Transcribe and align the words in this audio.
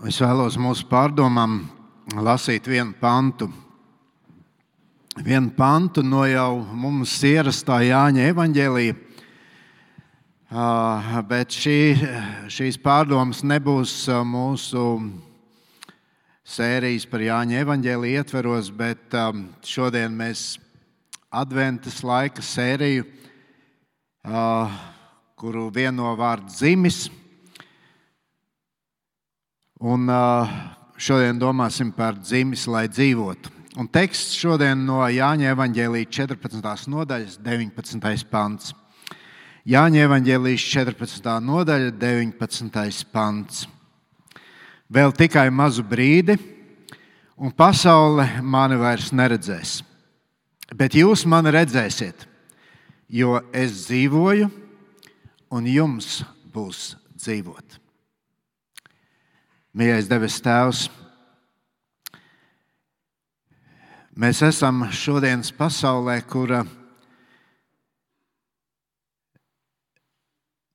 Es 0.00 0.16
vēlos 0.16 0.54
mūsu 0.56 0.86
pārdomām 0.88 1.58
lasīt 2.24 2.64
vienu 2.64 2.94
pantu. 2.96 3.50
Vienu 5.20 5.52
pantu 5.52 6.00
no 6.00 6.22
jau 6.24 6.62
mums 6.72 7.18
ierastā 7.28 7.82
Jāņa 7.84 8.30
evanģēlīja. 8.30 8.94
Uh, 10.48 11.20
bet 11.28 11.52
šī, 11.52 11.76
šīs 12.48 12.80
pārdomas 12.80 13.44
nebūs 13.44 13.92
mūsu 14.24 14.86
sērijas 16.48 17.04
par 17.04 17.28
Jāņa 17.28 17.60
evanģēlīju 17.66 18.24
ietveros, 18.24 18.72
bet 18.72 19.20
šodien 19.68 20.16
mēs 20.16 20.54
adventas 21.28 22.00
laika 22.00 22.40
sēriju, 22.40 23.04
kuru 25.36 25.68
vieno 25.76 26.16
vārdu 26.16 26.56
dzimis 26.56 27.10
Un 29.80 30.10
šodien 31.00 31.38
domāsim 31.40 31.88
par 31.96 32.18
dzimis, 32.20 32.66
lai 32.68 32.84
dzīvotu. 32.84 33.48
Un 33.80 33.86
teksts 33.88 34.36
šodien 34.36 34.82
no 34.84 34.98
Jāņa 35.08 35.54
Evangelijas 35.54 36.10
14. 36.12 36.90
nodaļas, 36.92 37.38
19. 37.40 38.26
pants. 38.28 38.74
Jāņa 39.64 40.04
Evangelijas 40.04 40.66
14. 40.68 41.32
nodaļa, 41.48 41.94
19. 41.96 43.08
pants. 43.08 43.64
Vēl 44.92 45.16
tikai 45.16 45.48
mazu 45.48 45.86
brīdi, 45.86 46.36
un 47.40 47.48
pasaule 47.48 48.28
mani 48.44 48.76
vairs 48.76 49.14
neredzēs. 49.16 49.78
Bet 50.76 50.92
jūs 50.92 51.24
mani 51.24 51.56
redzēsiet, 51.56 52.28
jo 53.08 53.38
es 53.48 53.86
dzīvoju, 53.86 54.52
un 55.56 55.72
jums 55.72 56.18
būs 56.52 56.90
dzīvot. 57.16 57.79
Mīļais 59.70 60.08
debes 60.10 60.40
Tēvs, 60.42 60.88
mēs 64.18 64.40
esam 64.42 64.80
šodienas 64.90 65.52
pasaulē, 65.54 66.16
kura 66.26 66.64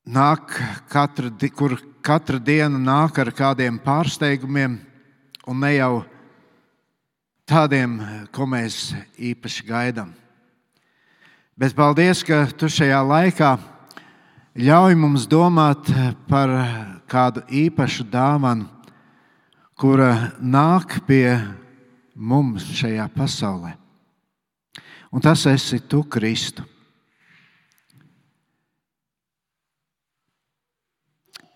nāk 0.08 0.54
katru, 0.88 1.28
kur 1.52 1.74
katru 2.00 2.40
dienu 2.40 2.80
nāk 2.80 3.20
ar 3.20 3.34
kādiem 3.36 3.76
pārsteigumiem, 3.84 4.78
un 5.44 5.60
ne 5.60 5.74
jau 5.74 5.98
tādiem, 7.44 7.98
ko 8.32 8.46
mēs 8.48 8.94
īpaši 9.20 9.66
gaidām. 9.68 10.14
Bet 11.52 11.76
paldies, 11.76 12.24
ka 12.24 12.46
tu 12.48 12.72
šajā 12.72 13.02
laikā 13.04 13.52
ļauj 14.56 14.96
mums 14.96 15.28
domāt 15.28 15.92
par 16.32 16.54
kādu 17.12 17.44
īpašu 17.52 18.08
dāvanu 18.08 18.72
kura 19.76 20.32
nāk 20.40 20.98
pie 21.06 21.36
mums 22.16 22.64
šajā 22.78 23.04
pasaulē. 23.12 23.74
Un 25.12 25.22
tas 25.22 25.44
esi 25.48 25.78
tu, 25.84 26.02
Kristu. 26.02 26.64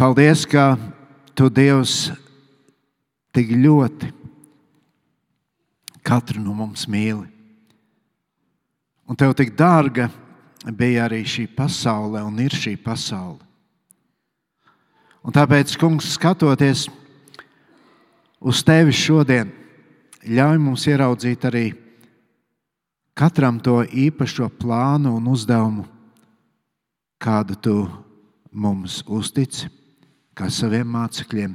Paldies, 0.00 0.46
ka 0.48 0.76
tu, 1.36 1.50
Dievs, 1.52 2.12
tik 3.36 3.52
ļoti 3.52 4.08
katru 6.04 6.40
no 6.40 6.54
mums 6.56 6.86
mīli. 6.88 7.28
Un 9.10 9.18
tev 9.18 9.34
tik 9.36 9.52
dārga 9.58 10.08
bija 10.76 11.04
arī 11.08 11.20
šī 11.26 11.48
pasaule 11.56 12.22
un 12.24 12.38
ir 12.40 12.54
šī 12.54 12.76
pasaule. 12.80 13.42
Un 15.20 15.36
tāpēc, 15.36 15.74
kungs, 15.76 16.14
skatoties 16.14 16.86
uz 18.40 18.62
tevi 18.64 18.92
šodien. 18.96 19.52
Ļauj 20.24 20.58
mums 20.60 20.84
ieraudzīt 20.88 21.44
arī 21.48 21.64
katram 23.16 23.60
to 23.60 23.80
īpašo 23.84 24.50
plānu 24.60 25.14
un 25.16 25.28
uzdevumu, 25.32 25.86
kādu 27.20 27.56
tu 27.56 27.76
mums 28.52 29.00
uztici, 29.08 29.68
kā 30.36 30.48
saviem 30.52 30.88
mācekļiem, 30.88 31.54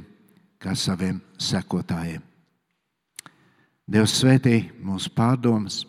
kā 0.62 0.74
saviem 0.78 1.20
sekotājiem. 1.38 2.22
Dievs 3.86 4.16
svētī 4.18 4.64
mūsu 4.82 5.12
pārdomas. 5.14 5.84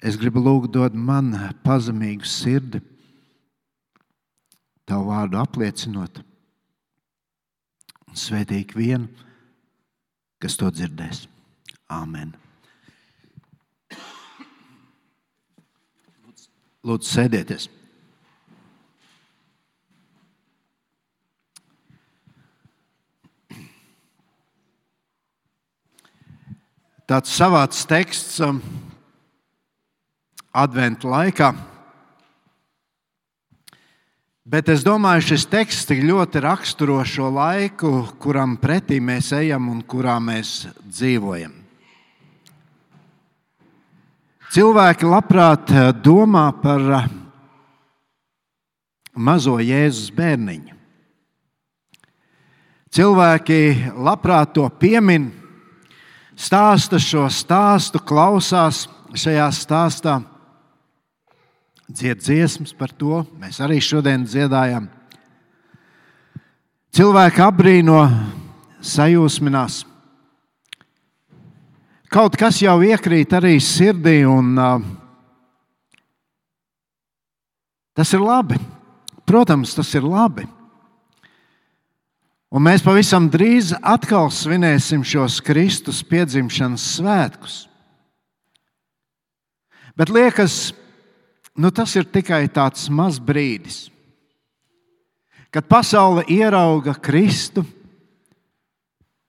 Es 0.00 0.16
gribu 0.16 0.40
lūgt, 0.40 0.70
dod 0.72 0.94
man 0.94 1.32
pazemīgu 1.64 2.24
sirdi, 2.28 2.80
tavu 4.88 5.10
vārdu 5.10 5.40
apliecinot, 5.40 6.22
svētīgi 8.16 8.78
vienu 8.78 9.27
kas 10.42 10.58
to 10.58 10.70
dzirdēs. 10.70 11.26
Āmen. 11.90 12.34
Lūdzu, 16.86 17.08
sēdieties. 17.10 17.66
Tāds 27.08 27.32
savāds 27.32 27.86
teksts 27.88 28.36
um, 28.44 28.60
Adventu 30.52 31.08
laikā. 31.08 31.54
Bet 34.48 34.70
es 34.72 34.80
domāju, 34.80 35.26
šis 35.34 35.42
teksts 35.52 35.84
tik 35.90 35.98
ļoti 36.08 36.40
raksturo 36.40 37.02
šo 37.04 37.26
laiku, 37.28 38.06
kuram 38.16 38.54
pretī 38.56 38.96
mēs 38.96 39.28
ejam 39.36 39.66
un 39.68 39.82
kurā 39.84 40.14
mēs 40.24 40.62
dzīvojam. 40.88 41.52
Cilvēki 44.48 45.04
labprāt 45.04 45.68
eh, 45.68 45.90
domā 45.92 46.46
par 46.62 46.86
eh, 46.96 47.10
mazo 49.20 49.58
Jēzus 49.60 50.08
bērniņu. 50.16 50.78
Cilvēki 52.88 53.60
labprāt 54.00 54.56
to 54.56 54.64
piemin, 54.80 55.28
stāsta 56.32 56.96
šo 56.96 57.28
stāstu, 57.28 58.00
klausās 58.00 58.86
šajā 59.12 59.52
stāstā 59.52 60.16
dzied 61.88 62.20
dziesmas 62.20 62.74
par 62.76 62.92
to. 62.92 63.22
Mēs 63.40 63.62
arī 63.64 63.80
šodien 63.80 64.26
dziedājam. 64.28 64.88
Cilvēki 66.92 67.42
apbrīno, 67.44 68.02
sajūsminās. 68.84 69.82
Kaut 72.08 72.36
kas 72.40 72.60
jau 72.62 72.78
iekrīt 72.84 73.32
arī 73.36 73.58
sirdī, 73.60 74.22
un 74.28 74.54
uh, 74.56 74.84
tas 77.96 78.12
ir 78.16 78.24
labi. 78.24 78.56
Protams, 79.28 79.74
tas 79.76 79.90
ir 79.96 80.06
labi. 80.08 80.46
Un 82.48 82.64
mēs 82.64 82.80
pavisam 82.80 83.26
drīz 83.28 83.74
atkal 83.84 84.30
svinēsim 84.32 85.02
šos 85.04 85.36
Kristus 85.44 86.00
piedzimšanas 86.08 86.84
svētkus. 86.96 87.56
Bet 89.98 90.08
liekas, 90.08 90.70
ka 90.72 90.87
nu, 91.58 91.70
tas 91.74 91.92
ir 91.98 92.06
tikai 92.06 92.46
tāds 92.46 92.86
mazs 92.88 93.18
brīdis, 93.18 93.88
kad 95.50 95.66
pasaule 95.66 96.22
ierauga 96.30 96.94
Kristu 96.94 97.64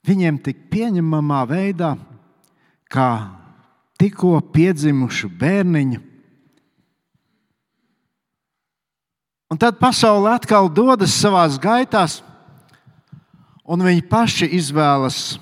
viņiem 0.05 0.37
tik 0.45 0.67
pieņemamā 0.71 1.41
veidā, 1.49 1.95
kā 2.89 3.09
tikko 3.99 4.37
piedzimušu 4.53 5.29
bērniņu. 5.39 6.01
Un 9.49 9.57
tad 9.57 9.79
pasaule 9.81 10.29
atkal 10.29 10.69
dodas 10.69 11.15
savā 11.17 11.47
gaitā, 11.57 12.05
un 13.65 13.81
viņi 13.85 14.05
paši 14.09 14.49
izvēlas 14.59 15.39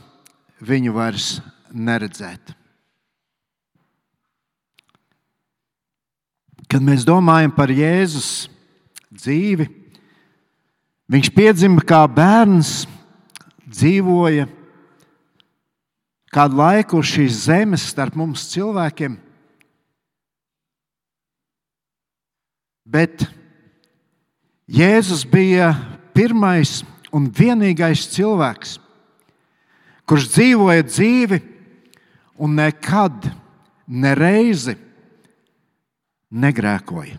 viņu 0.64 0.96
vairs 0.96 1.38
neredzēt. 1.72 2.57
Kad 6.68 6.84
mēs 6.84 7.06
domājam 7.08 7.54
par 7.56 7.72
Jēzus 7.72 8.50
dzīvi, 9.08 9.70
viņš 11.08 11.30
piedzima 11.36 11.84
kā 11.88 12.02
bērns, 12.12 12.86
dzīvoja 13.68 14.48
kādu 16.34 16.60
laiku 16.60 17.00
uz 17.00 17.14
šīs 17.14 17.46
zemes 17.48 17.86
starp 17.88 18.18
mums 18.20 18.46
cilvēkiem. 18.52 19.16
Bet 22.88 23.26
Jēzus 24.68 25.24
bija 25.28 25.72
pirmais 26.16 26.82
un 27.16 27.30
vienīgais 27.32 28.06
cilvēks, 28.12 28.78
kurš 30.08 30.28
dzīvoja 30.36 30.86
dzīvi 30.88 31.40
un 32.44 32.56
nekad, 32.60 33.30
nereizi 33.88 34.76
negrēkoja. 36.32 37.18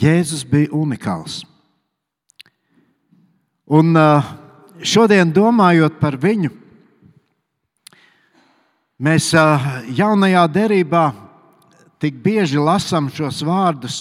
Jēzus 0.00 0.46
bija 0.48 0.70
unikāls. 0.72 1.42
Un 3.70 3.92
šodien 4.80 5.30
domājot 5.34 5.98
par 6.00 6.16
viņu, 6.18 6.50
mēs 8.98 9.28
jaunajā 9.98 10.46
derībā 10.54 11.04
tik 12.00 12.16
bieži 12.24 12.58
lasām 12.58 13.10
šos 13.12 13.42
vārdus, 13.44 14.00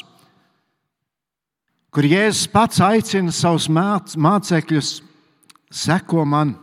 kur 1.91 2.07
Jēzus 2.07 2.47
pats 2.53 2.79
aicina 2.85 3.33
savus 3.35 3.67
mācekļus, 3.69 4.95
seko 5.69 6.25
man. 6.25 6.55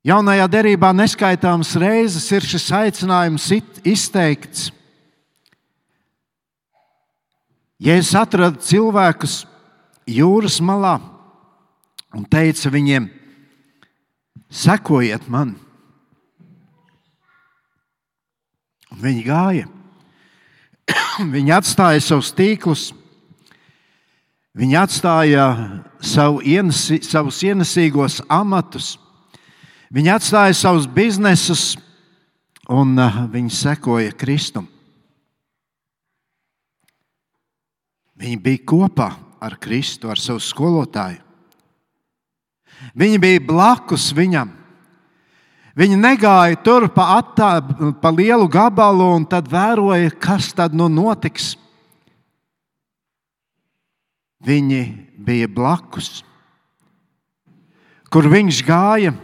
Jaunajā 0.00 0.46
derībā 0.48 0.94
neskaitāmas 0.96 1.74
reizes 1.76 2.24
ir 2.32 2.44
šis 2.46 2.70
aicinājums 2.72 3.50
izteikts. 3.84 4.70
Jēzus 7.80 8.14
atrada 8.16 8.60
cilvēkus 8.60 9.42
jūras 10.08 10.56
malā 10.64 10.98
un 12.16 12.24
teica 12.28 12.72
viņiem: 12.72 13.10
Sekojiet 14.48 15.28
man! 15.28 15.54
Un 18.90 19.04
viņi 19.04 19.22
gāja. 19.24 19.68
viņi 21.34 21.54
atstāja 21.54 22.00
savus 22.04 22.32
tīklus, 22.36 22.88
viņi 24.56 24.80
atstāja 24.80 25.46
savu 26.02 26.40
ienesi, 26.44 27.00
savus 27.06 27.40
ienesīgos 27.46 28.20
amatus, 28.28 28.96
viņi 29.90 30.12
atstāja 30.14 30.56
savus 30.56 30.86
biznesus 30.90 31.74
un 32.70 32.94
uh, 32.98 33.24
viņi 33.30 33.50
sekoja 33.54 34.14
Kristum. 34.14 34.68
Viņi 38.20 38.36
bija 38.36 38.64
kopā 38.68 39.10
ar 39.40 39.56
Kristu, 39.56 40.10
ar 40.12 40.20
savu 40.20 40.42
skolotāju. 40.44 41.22
Viņi 42.96 43.20
bija 43.20 43.40
blakus 43.44 44.10
viņam. 44.16 44.52
Viņi 45.80 45.96
negāja 45.96 46.58
tur 46.64 46.88
pa, 46.92 47.20
attā, 47.20 47.60
pa 48.02 48.10
lielu 48.12 48.48
gabalu 48.50 49.06
un 49.16 49.24
tad 49.28 49.48
vēroja, 49.48 50.10
kas 50.20 50.50
tad 50.56 50.74
nu 50.76 50.90
notiks. 50.92 51.54
Viņi 54.44 54.82
bija 55.20 55.48
blakus. 55.48 56.20
Kur 58.10 58.26
viņš 58.28 58.60
gāja, 58.66 59.14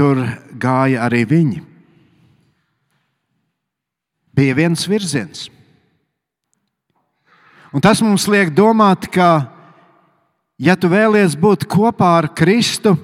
tur 0.00 0.22
gāja 0.56 1.04
arī 1.04 1.26
viņi. 1.28 1.58
Bija 4.32 4.56
viens 4.56 4.86
virziens. 4.88 5.50
Un 7.70 7.84
tas 7.84 8.00
mums 8.00 8.24
liek 8.30 8.54
domāt, 8.56 9.10
ka, 9.12 9.50
ja 10.56 10.74
tu 10.80 10.88
vēlies 10.90 11.36
būt 11.36 11.68
kopā 11.70 12.14
ar 12.22 12.30
Kristu, 12.32 12.94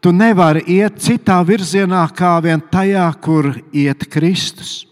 tu 0.00 0.14
nevari 0.14 0.62
iet 0.70 1.02
citā 1.02 1.40
virzienā, 1.44 2.06
kā 2.14 2.36
vien 2.44 2.62
tajā, 2.62 3.08
kur 3.20 3.50
iet 3.74 4.06
Kristus. 4.12 4.84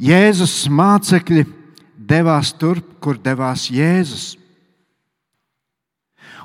Jēzus 0.00 0.64
mācekļi 0.72 1.44
devās 1.98 2.54
turp, 2.56 2.96
kur 3.02 3.20
devās 3.20 3.68
Jēzus. 3.68 4.37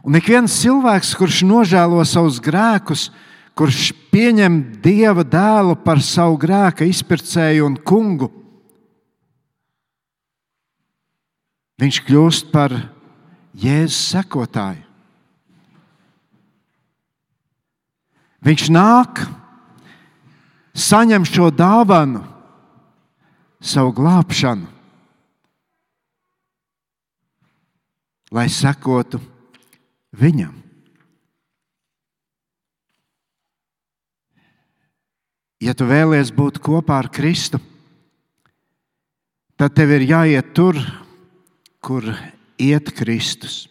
Un 0.03 0.17
ik 0.19 0.27
viens 0.27 0.51
cilvēks, 0.59 1.13
kurš 1.15 1.45
nožēlo 1.47 2.03
savus 2.03 2.41
grēkus, 2.44 3.07
kurš 3.55 3.94
pieņem 4.11 4.59
Dieva 4.83 5.23
dēlu 5.23 5.77
par 5.79 6.01
savu 6.03 6.35
grēka 6.41 6.83
izpircēju 6.83 7.69
un 7.69 7.77
kungu, 7.79 8.27
viņš 11.79 12.01
kļūst 12.03 12.51
par 12.51 12.75
Jēzus 13.55 14.01
sekotāju. 14.11 14.83
Viņš 18.44 18.69
nāk, 18.75 19.23
saņem 20.75 21.23
šo 21.23 21.47
dāvanu, 21.55 22.25
savu 23.63 23.94
glābšanu, 23.95 24.67
lai 28.35 28.50
sekotu 28.51 29.21
viņam. 30.13 30.54
Ja 35.63 35.71
tu 35.77 35.88
vēlies 35.88 36.33
būt 36.36 36.60
kopā 36.63 37.00
ar 37.00 37.07
Kristu, 37.13 37.60
tad 39.56 39.75
tev 39.77 39.94
ir 39.95 40.04
jāiet 40.10 40.51
tur, 40.56 40.80
kur 41.80 42.04
iet 42.60 42.92
Kristus. 42.95 43.63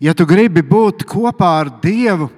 Ja 0.00 0.14
tu 0.14 0.24
gribi 0.28 0.62
būt 0.62 1.04
kopā 1.08 1.50
ar 1.60 1.72
Dievu, 1.82 2.30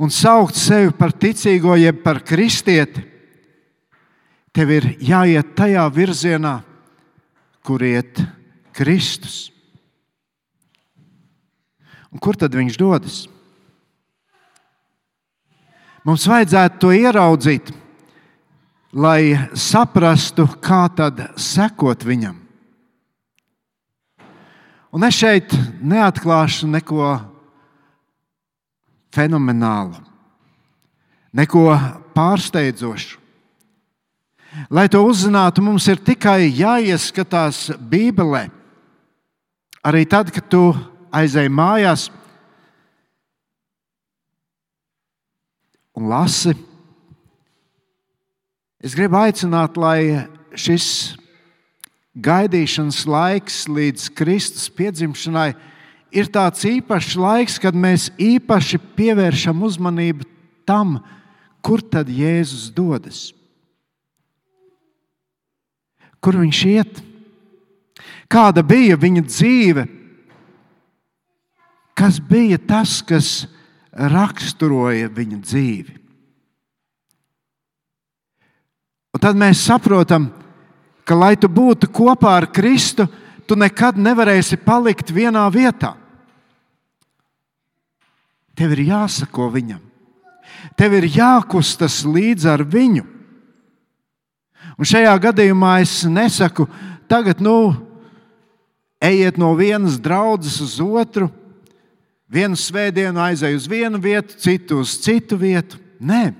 un 0.00 0.12
saukt 0.12 0.56
sevi 0.58 0.92
par 0.96 1.12
ticīgo, 1.12 1.76
jeb 1.78 2.02
par 2.04 2.22
kristieti, 2.24 3.04
tev 4.52 4.72
ir 4.72 4.88
jāiet 5.04 5.54
tajā 5.56 5.84
virzienā, 5.92 6.56
kur 7.62 7.84
iet 7.84 8.22
Kristus. 8.76 9.55
Un 12.16 12.20
kur 12.24 12.32
tad 12.40 12.54
viņš 12.56 12.78
dodas? 12.80 13.16
Mums 16.08 16.22
vajadzētu 16.24 16.78
to 16.80 16.94
ieraudzīt, 16.96 17.68
lai 18.96 19.36
saprastu, 19.52 20.46
kā 20.64 20.86
tad 20.96 21.20
sekot 21.36 22.06
viņam. 22.08 22.38
Un 24.96 25.04
es 25.04 25.20
šeit 25.20 25.52
neatklāšu 25.84 26.70
neko 26.72 27.12
fenomenālu, 29.12 30.00
neko 31.36 31.68
pārsteidzošu. 32.16 33.20
Lai 34.72 34.88
to 34.88 35.04
uzzinātu, 35.04 35.60
mums 35.60 35.84
ir 35.92 36.00
tikai 36.00 36.46
jāieskatās 36.48 37.66
Bībelē. 37.76 38.46
Arī 39.84 40.06
tad, 40.08 40.32
kad 40.32 40.48
tu 40.48 40.70
aizej 41.16 41.48
mājās 41.48 42.08
un 45.96 46.10
lasi, 46.12 46.52
es 48.84 48.94
gribu 48.96 49.16
aicināt, 49.22 49.78
lai 49.80 50.26
šis 50.56 51.16
gaidīšanas 52.16 53.04
laiks 53.08 53.64
līdz 53.68 54.10
Kristus 54.16 54.68
piedzimšanai 54.72 55.54
ir 56.16 56.28
tāds 56.32 56.64
īpašs 56.68 57.16
laiks, 57.20 57.58
kad 57.60 57.76
mēs 57.76 58.10
īpaši 58.20 58.80
pievēršam 58.96 59.64
uzmanību 59.68 60.28
tam, 60.68 60.98
kur 61.64 61.82
tad 61.82 62.08
Jēzus 62.12 62.68
dodas. 62.76 63.30
Kur 66.20 66.38
viņš 66.40 66.60
iet? 66.70 67.02
Kāda 68.32 68.64
bija 68.66 68.96
viņa 68.98 69.22
dzīve? 69.26 69.84
Kas 71.96 72.18
bija 72.20 72.58
tas, 72.60 72.98
kas 73.00 73.46
raksturoja 73.90 75.08
viņa 75.08 75.38
dzīvi? 75.40 75.94
Un 79.16 79.22
tad 79.24 79.38
mēs 79.40 79.62
saprotam, 79.64 80.28
ka, 81.08 81.16
lai 81.16 81.38
tu 81.40 81.48
būtu 81.48 81.88
kopā 81.88 82.34
ar 82.36 82.50
Kristu, 82.52 83.06
tu 83.48 83.56
nekad 83.56 83.96
nevarēsi 83.96 84.58
palikt 84.60 85.08
vienā 85.14 85.46
vietā. 85.54 85.94
Tev 88.56 88.74
ir 88.76 88.82
jāsako 88.90 89.48
viņam, 89.54 89.80
tev 90.76 90.98
ir 90.98 91.08
jākustas 91.08 92.02
līdz 92.04 92.48
ar 92.52 92.64
viņu. 92.64 93.06
Un 94.76 94.88
šajā 94.88 95.14
gadījumā 95.30 95.78
es 95.80 96.02
nesaku, 96.04 96.66
tagad, 97.08 97.40
nu, 97.40 97.72
ejiet 99.00 99.40
no 99.40 99.54
vienas 99.56 99.96
draudzes 99.96 100.60
uz 100.60 100.76
otru, 100.84 101.30
vienu 102.30 102.58
svētdienu 102.58 103.20
aizej 103.22 103.56
uz 103.56 103.68
vienu 103.70 104.00
vietu, 104.02 104.36
citu 104.40 104.80
uz 104.82 104.96
citu 105.02 105.38
vietu. 105.38 105.78
Nē, 106.00 106.34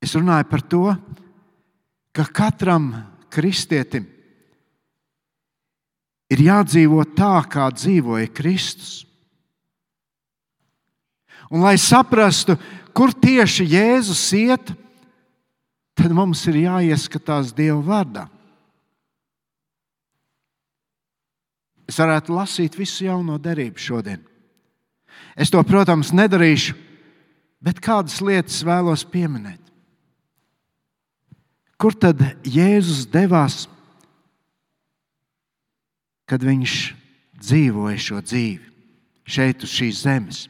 es 0.00 0.14
runāju 0.16 0.48
par 0.48 0.62
to, 0.64 0.84
ka 2.16 2.24
katram 2.24 2.92
kristietim 3.30 4.08
ir 6.30 6.42
jādzīvo 6.46 7.04
tā, 7.16 7.36
kā 7.50 7.68
dzīvoja 7.74 8.30
Kristus. 8.32 9.02
Un, 11.50 11.64
lai 11.64 11.74
saprastu, 11.82 12.54
kur 12.94 13.10
tieši 13.10 13.66
Jēzus 13.72 14.22
iet, 14.38 14.70
tad 15.98 16.14
mums 16.14 16.44
ir 16.46 16.62
jāieskatās 16.62 17.50
Dieva 17.56 17.80
vārdā. 17.82 18.28
Es 21.90 21.98
varētu 21.98 22.36
lasīt 22.36 22.78
visu 22.78 23.08
jauno 23.08 23.38
derību 23.42 23.82
šodien. 23.82 24.22
Es 25.34 25.50
to, 25.50 25.60
protams, 25.66 26.12
nedarīšu, 26.14 26.76
bet 27.62 27.82
kādas 27.82 28.20
lietas 28.22 28.62
vēlos 28.66 29.02
pieminēt. 29.10 29.58
Kur 31.80 31.96
tad 31.96 32.20
Jēzus 32.44 33.08
devās 33.10 33.64
kad 36.30 36.44
viņš 36.46 36.74
dzīvoja 37.42 37.98
šo 37.98 38.20
dzīvi 38.22 38.68
šeit, 39.30 39.64
uz 39.66 39.72
šīs 39.74 40.04
zemes. 40.04 40.44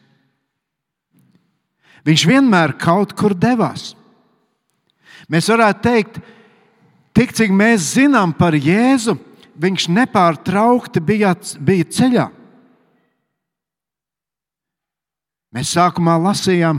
Viņš 2.04 2.24
vienmēr 2.28 2.74
kaut 2.80 3.12
kur 3.16 3.34
devās. 3.36 3.94
Mēs 5.28 5.48
varētu 5.52 5.82
teikt, 5.84 6.20
tik 7.16 7.32
cik 7.36 7.52
mēs 7.52 7.92
zinām 7.94 8.32
par 8.36 8.56
Jēzu, 8.56 9.16
viņš 9.60 9.88
nepārtraukti 9.92 11.02
bija, 11.04 11.34
bija 11.60 11.88
ceļā. 11.92 12.26
Mēs 15.50 15.74
sākumā 15.74 16.14
lasījām, 16.22 16.78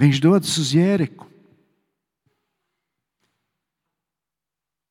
viņš 0.00 0.20
dodas 0.24 0.54
uz 0.60 0.72
Jēriku. 0.72 1.26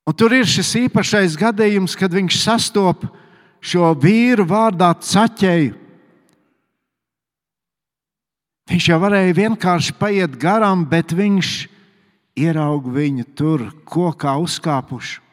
Un 0.08 0.16
tur 0.16 0.32
ir 0.38 0.48
šis 0.48 0.70
īpašais 0.86 1.36
gadījums, 1.36 1.98
kad 2.00 2.14
viņš 2.14 2.38
sastopas 2.40 3.12
šo 3.60 3.90
vīru 4.00 4.46
vārdā 4.48 4.94
Caķeju. 5.04 5.74
Viņš 8.68 8.88
jau 8.92 8.98
varēja 9.00 9.36
vienkārši 9.36 9.96
paiet 10.00 10.36
garām, 10.40 10.84
bet 10.88 11.12
viņš 11.16 11.52
ierauga 12.38 12.92
viņu 13.00 13.26
tur, 13.36 13.64
kokā 13.88 14.36
uzkāpuši. 14.44 15.27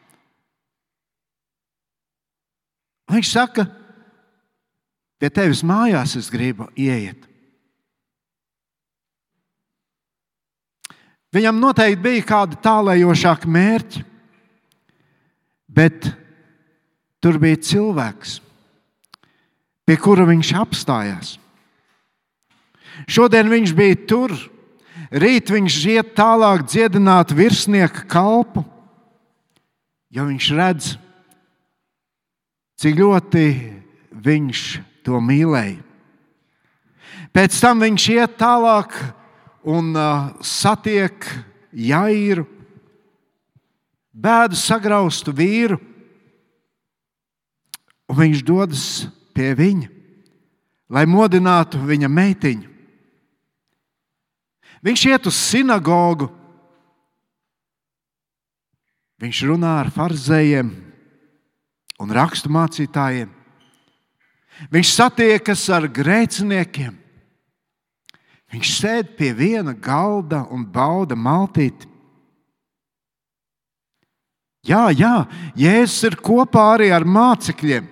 Viņš 3.11 3.29
saka, 3.29 3.67
pie 5.21 5.29
tevis 5.29 5.61
mājās 5.65 6.15
es 6.17 6.31
gribu 6.33 6.67
ieiet. 6.73 7.21
Viņam 11.35 11.59
noteikti 11.59 11.99
bija 12.01 12.25
kādi 12.25 12.57
tālējošāki 12.63 13.49
mērķi, 13.51 14.01
bet 15.67 16.07
tur 17.19 17.39
bija 17.41 17.59
cilvēks, 17.59 18.37
pie 19.83 19.97
kura 19.99 20.23
viņš 20.29 20.53
apstājās. 20.61 21.33
Šodien 23.11 23.51
viņš 23.51 23.73
bija 23.75 23.97
tur, 24.07 24.31
rīt 25.11 25.51
viņš 25.51 25.79
iet 25.91 26.13
tālāk 26.15 26.63
dziedināt 26.69 27.35
virsnieka 27.35 28.05
kalpu, 28.07 28.63
jo 30.15 30.29
viņš 30.29 30.51
redz, 30.55 30.93
cik 32.79 32.99
ļoti 32.99 33.45
viņš 34.25 34.61
to 35.05 35.19
mīlēja. 35.23 35.81
Pēc 37.35 37.57
tam 37.59 37.83
viņš 37.83 38.07
iet 38.15 38.37
tālāk 38.39 38.95
un 39.67 39.91
uh, 39.97 40.31
satiek 40.39 41.25
Jairu, 41.75 42.45
bēdu 44.15 44.55
sagraustu 44.55 45.33
vīru, 45.35 45.79
un 48.07 48.19
viņš 48.21 48.43
dodas 48.47 48.85
pie 49.35 49.51
viņa, 49.57 49.89
lai 50.95 51.03
modinātu 51.09 51.81
viņa 51.83 52.07
meitiņu. 52.07 52.71
Viņš 54.85 55.05
iet 55.09 55.27
uz 55.27 55.35
sinagogu, 55.35 56.29
viņš 59.19 59.43
runā 59.49 59.79
ar 59.81 59.89
farzējiem 59.91 60.84
un 62.01 62.11
rakstu 62.11 62.51
mācītājiem. 62.51 63.31
Viņš 64.71 64.91
satiekas 64.95 65.65
ar 65.73 65.87
grēciniekiem. 65.91 66.93
Viņš 68.55 68.71
sēž 68.71 69.11
pie 69.17 69.33
viena 69.35 69.73
galda 69.73 70.45
un 70.53 70.63
bauda 70.63 71.17
maltīti. 71.17 71.89
Jā, 74.65 74.87
jā, 74.95 75.25
Jēzus 75.59 76.07
ir 76.07 76.15
kopā 76.23 76.63
arī 76.73 76.87
ar 76.95 77.03
mācekļiem. 77.05 77.91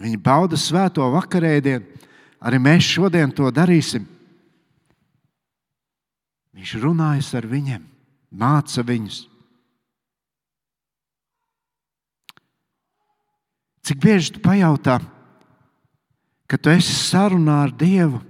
Viņi 0.00 0.20
bauda 0.22 0.58
svēto 0.60 1.08
vakarēdienu. 1.10 1.98
Arī 2.40 2.60
mēs 2.62 2.86
šodien 2.86 3.32
to 3.36 3.50
darīsim. 3.52 4.06
Viņš 6.56 6.76
runājas 6.82 7.32
ar 7.36 7.48
viņiem, 7.48 7.82
māca 8.30 8.84
viņus. 8.86 9.29
Cik 13.86 14.00
bieži 14.02 14.34
tu 14.36 14.42
pajautā, 14.44 14.98
kad 16.50 16.60
tu 16.60 16.72
esi 16.72 16.92
sarunā 16.92 17.62
ar 17.64 17.72
Dievu? 17.72 18.20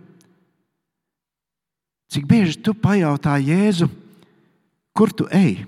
Cik 2.11 2.27
bieži 2.27 2.59
tu 2.59 2.75
pajautā 2.75 3.37
Jēzu, 3.39 3.87
kur 4.95 5.13
tu 5.15 5.27
ej? 5.31 5.63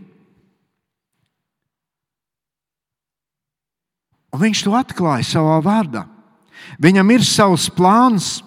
Un 4.32 4.40
viņš 4.40 4.64
to 4.64 4.72
atklāja 4.74 5.26
savā 5.28 5.58
vārdā. 5.62 6.06
Viņam 6.80 7.10
ir 7.12 7.24
savs 7.26 7.68
plāns. 7.74 8.40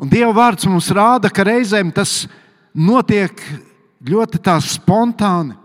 Un 0.00 0.10
Dieva 0.10 0.32
vārds 0.34 0.66
mums 0.66 0.88
rāda, 0.96 1.30
ka 1.30 1.44
reizēm 1.46 1.92
tas 1.94 2.24
notiek 2.74 3.36
ļoti 4.00 4.40
tā 4.42 4.56
spontāni. 4.64 5.59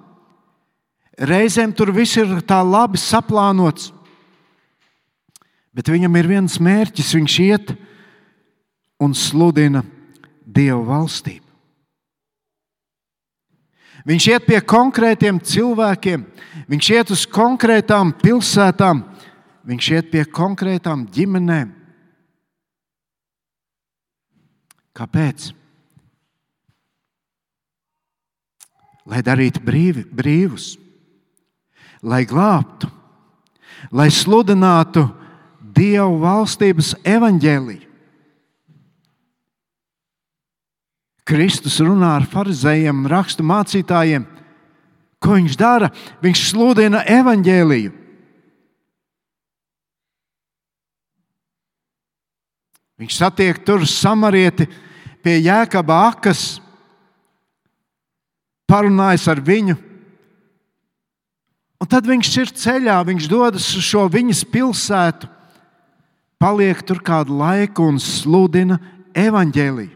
Reizēm 1.15 1.71
tur 1.71 1.93
viss 1.95 2.17
ir 2.19 2.41
tā 2.43 2.59
labi 2.65 2.99
saplānots. 2.99 3.93
Bet 5.75 5.87
viņam 5.91 6.15
ir 6.19 6.27
viens 6.27 6.59
mērķis. 6.59 7.15
Viņš 7.15 7.39
iet 7.45 7.73
un 8.99 9.15
sludina 9.15 9.83
Dieva 10.45 10.81
valstību. 10.87 11.43
Viņš 14.05 14.25
iet 14.29 14.43
pie 14.45 14.59
konkrētiem 14.61 15.39
cilvēkiem, 15.41 16.25
viņš 16.69 16.89
iet 16.93 17.11
uz 17.15 17.23
konkrētām 17.25 18.11
pilsētām, 18.21 19.01
viņš 19.65 19.87
iet 19.95 20.11
pie 20.11 20.21
konkrētām 20.29 21.07
ģimenēm. 21.09 21.71
Kāpēc? 24.95 25.49
Lai 29.09 29.25
darītu 29.25 29.65
brīvi, 29.65 30.05
brīvus, 30.05 30.75
lai 32.03 32.25
glābtu, 32.27 32.89
lai 33.91 34.09
sludinātu 34.11 35.07
Dievu 35.75 36.21
valstības 36.21 36.93
evaņģēliju. 37.03 37.83
Kristus 41.25 41.79
runā 41.81 42.13
ar 42.19 42.27
farizējiem, 42.29 43.07
rakstu 43.09 43.43
mācītājiem. 43.43 44.27
Ko 45.19 45.35
viņš 45.35 45.55
dara? 45.57 45.89
Viņš 46.21 46.43
sludina 46.51 47.01
evaņģēliju. 47.09 47.91
Viņš 53.01 53.17
satiek 53.17 53.57
tur 53.67 53.83
samarieti 53.89 54.69
pie 55.25 55.39
jēkaba 55.41 55.97
akas, 56.13 56.61
parunājas 58.69 59.25
ar 59.33 59.41
viņu. 59.43 59.75
Un 61.81 61.89
tad 61.91 62.07
viņš 62.07 62.29
ir 62.41 62.53
ceļā, 62.55 62.99
viņš 63.07 63.27
dodas 63.31 63.67
uz 63.75 63.83
šo 63.83 64.05
viņas 64.11 64.45
pilsētu, 64.51 65.27
paliek 66.39 66.79
tur 66.87 67.01
kādu 67.03 67.35
laiku 67.39 67.89
un 67.89 67.99
sludina 68.01 68.79
evaņģēliju. 69.15 69.93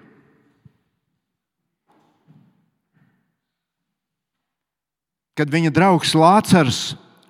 Kad 5.39 5.51
viņa 5.53 5.71
draugs 5.71 6.11
Lācars 6.19 6.81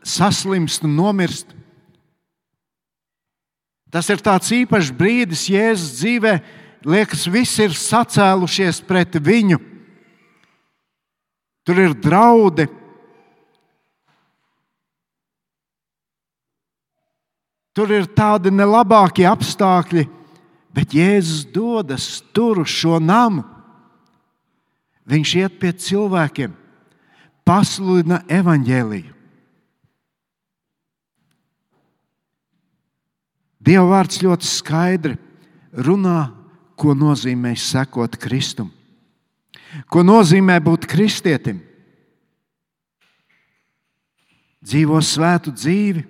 saslimst 0.01 0.81
un 0.87 0.95
nomirst, 0.97 1.53
Tas 3.89 4.05
ir 4.13 4.21
tāds 4.21 4.51
īpašs 4.53 4.91
brīdis 4.93 5.47
Jēzus 5.49 5.95
dzīvē. 5.97 6.35
Liekas, 6.85 7.25
visi 7.27 7.65
ir 7.65 7.73
sacēlušies 7.75 8.83
pret 8.85 9.17
viņu. 9.17 9.57
Tur 11.65 11.81
ir 11.81 11.95
draudi. 11.97 12.69
Tur 17.79 17.93
ir 17.95 18.09
tādi 18.11 18.51
nelabākie 18.51 19.23
apstākļi, 19.23 20.01
bet 20.75 20.91
Jēzus 20.91 21.45
dodas 21.47 22.07
tur 22.35 22.59
uz 22.59 22.73
šo 22.73 22.97
namu. 22.99 23.45
Viņš 25.07 25.31
iet 25.39 25.55
pie 25.61 25.71
cilvēkiem, 25.71 26.51
pasludina 27.47 28.19
evaņģēliju. 28.27 29.15
Dieva 33.63 33.87
vārds 33.93 34.19
ļoti 34.27 34.51
skaidri 34.51 35.15
runā, 35.71 36.33
ko 36.75 36.91
nozīmē 36.91 37.55
sekot 37.55 38.19
Kristum. 38.19 38.73
Ko 39.87 40.03
nozīmē 40.03 40.59
būt 40.67 40.83
kristietim? 40.83 41.63
Dzīvo 44.67 44.99
svētu 44.99 45.55
dzīvi, 45.55 46.09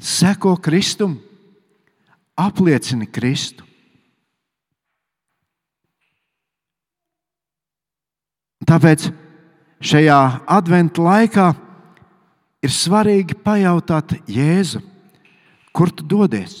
seko 0.00 0.56
Kristum, 0.56 1.18
apliecini 2.36 3.06
Kristu. 3.06 3.66
Tāpēc 8.64 9.08
šajā 9.82 10.20
adventu 10.48 11.04
laikā 11.04 11.50
ir 12.62 12.72
svarīgi 12.72 13.36
pajautāt 13.44 14.14
Jēzu, 14.30 14.82
kur 15.74 15.90
tu 15.92 16.04
dodies? 16.06 16.60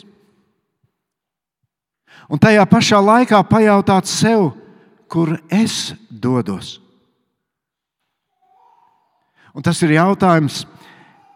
Un 2.30 2.38
tajā 2.40 2.64
pašā 2.70 3.00
laikā 3.02 3.40
pajautāt 3.46 4.08
sev, 4.08 4.52
kur 5.10 5.34
es 5.50 5.92
dodos. 6.10 6.78
Un 9.50 9.64
tas 9.66 9.80
ir 9.82 9.96
jautājums 9.96 10.62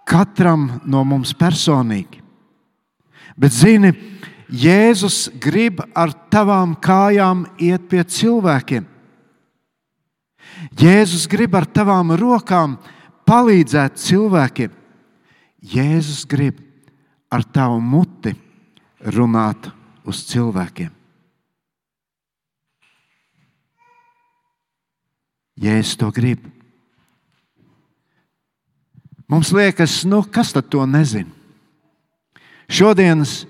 katram 0.09 0.81
no 0.85 1.05
mums 1.05 1.35
personīgi. 1.37 2.23
Bet, 3.37 3.53
zini, 3.53 3.93
Jēzus 4.55 5.33
grib 5.43 5.81
ar 5.97 6.13
tavām 6.31 6.77
kājām 6.79 7.47
iet 7.59 7.89
pie 7.91 8.05
cilvēkiem. 8.05 8.85
Jēzus 10.79 11.25
grib 11.31 11.57
ar 11.57 11.67
tavām 11.67 12.13
rokām 12.21 12.77
palīdzēt 13.27 13.99
cilvēkiem. 13.99 14.71
Jēzus 15.65 16.27
grib 16.29 16.61
ar 17.33 17.43
tavu 17.43 17.81
muti 17.81 18.35
runāt 19.17 19.71
uz 20.05 20.23
cilvēkiem. 20.29 20.93
Jēzus 25.65 25.99
to 25.99 26.11
grib. 26.15 26.54
Mums 29.35 29.50
liekas, 29.50 30.05
nu, 30.07 30.21
kas 30.23 30.53
tad 30.55 30.69
to 30.71 30.85
nezina? 30.87 31.33
Šodienas 32.71 33.41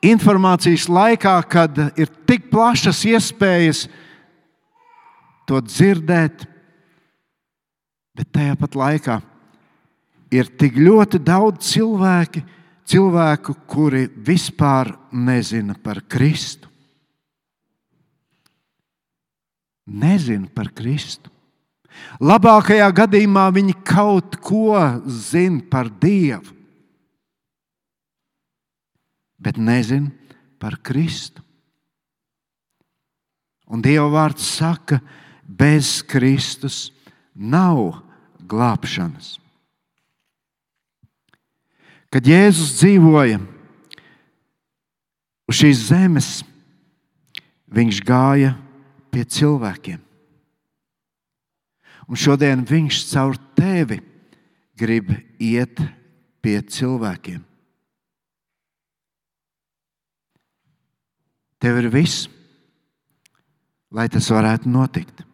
informācijas 0.00 0.86
laikā, 0.88 1.34
kad 1.44 1.76
ir 2.00 2.08
tik 2.24 2.46
plašas 2.48 3.02
iespējas 3.10 3.82
to 5.44 5.60
dzirdēt, 5.60 6.46
bet 8.16 8.32
tajā 8.32 8.56
pat 8.56 8.80
laikā 8.80 9.18
ir 10.32 10.48
tik 10.60 10.80
ļoti 10.80 11.20
daudz 11.20 11.74
cilvēki, 11.74 12.46
cilvēku, 12.88 13.58
kuri 13.68 14.06
vispār 14.08 14.94
nezina 15.12 15.76
par 15.76 16.06
Kristu. 16.08 16.72
Nezina 19.92 20.48
par 20.56 20.72
Kristu. 20.72 21.28
Labākajā 22.18 22.88
gadījumā 22.94 23.46
viņi 23.54 23.74
kaut 23.86 24.38
ko 24.42 24.74
zina 25.06 25.62
par 25.70 25.90
Dievu, 26.02 26.54
bet 29.38 29.60
nezina 29.60 30.10
par 30.58 30.80
Kristu. 30.82 31.44
Un 33.68 33.82
Dieva 33.84 34.08
vārds 34.10 34.46
saka, 34.56 34.98
bez 35.44 36.00
Kristus 36.02 36.88
nav 37.34 38.00
glābšanas. 38.48 39.36
Kad 42.08 42.24
Jēzus 42.24 42.78
dzīvoja 42.80 43.38
uz 45.48 45.60
šīs 45.60 45.88
zemes, 45.90 46.28
viņš 47.68 48.00
gāja 48.08 48.54
pie 49.12 49.26
cilvēkiem. 49.28 50.07
Un 52.08 52.16
šodien 52.16 52.64
viņš 52.64 53.02
caur 53.10 53.36
tevi 53.56 54.00
grib 54.78 55.10
iet 55.38 55.80
pie 56.40 56.56
cilvēkiem. 56.64 57.42
Tev 61.58 61.80
ir 61.80 61.88
viss, 61.90 62.28
lai 63.90 64.06
tas 64.08 64.28
varētu 64.30 64.70
notikt. 64.70 65.24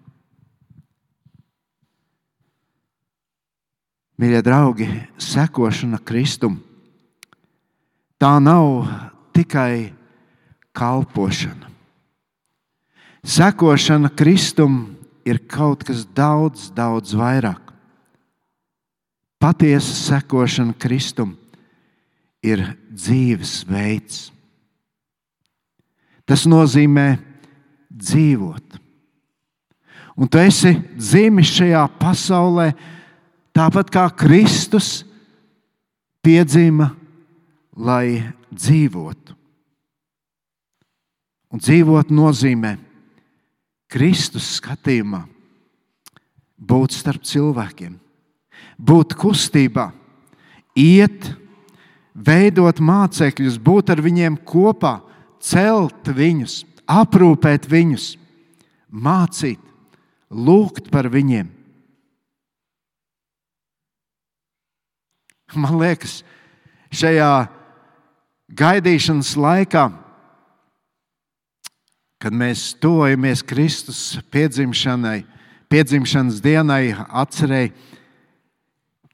Mīļie 4.18 4.40
draugi, 4.46 4.86
sekošana 5.20 5.98
Kristum, 6.06 6.56
tā 8.16 8.38
nav 8.40 8.86
tikai 9.34 9.90
kalpošana. 10.74 11.70
Sekošana 13.24 14.10
Kristum 14.14 14.94
ir 15.24 15.40
kaut 15.48 15.84
kas 15.86 16.04
daudz, 16.16 16.68
daudz 16.74 17.14
vairāk. 17.16 17.72
Patiesa 19.40 19.92
sekošana 19.92 20.76
Kristum 20.80 21.34
ir 22.44 22.62
dzīves 22.92 23.64
veids. 23.68 24.28
Tas 26.24 26.46
nozīmē 26.48 27.18
dzīvot. 27.92 28.80
Un 30.14 30.30
tu 30.30 30.38
esi 30.38 30.76
dzimis 30.94 31.50
šajā 31.58 31.82
pasaulē, 31.98 32.70
tāpat 33.56 33.90
kā 33.92 34.04
Kristus 34.16 35.02
piedzima, 36.24 36.92
lai 37.74 38.22
dzīvotu. 38.54 39.34
Un 41.54 41.62
dzīvot 41.62 42.10
nozīmē 42.14 42.76
Kristus 43.94 44.56
skatījumā 44.58 45.22
būt 46.58 46.96
starp 46.96 47.22
cilvēkiem, 47.26 47.94
būt 48.74 49.14
kustībā, 49.18 49.92
iet, 50.74 51.28
veidot 52.14 52.80
mācekļus, 52.82 53.58
būt 53.62 53.92
ar 53.94 54.02
viņiem 54.02 54.40
kopā, 54.46 54.96
celt 55.38 56.10
viņus, 56.10 56.62
aprūpēt 56.90 57.68
viņus, 57.70 58.14
mācīt, 58.90 59.60
lūgt 60.30 60.90
par 60.90 61.06
viņiem. 61.12 61.50
Man 65.54 65.78
liekas, 65.78 66.24
šajā 66.90 67.46
gaidīšanas 68.58 69.36
laikā 69.38 69.84
kad 72.24 72.32
mēs 72.32 72.70
tojamies 72.80 73.42
Kristus 73.44 73.98
piedzimšanai, 74.32 75.26
piedzimšanas 75.68 76.38
dienai, 76.40 76.94
atcerēji, 76.96 77.74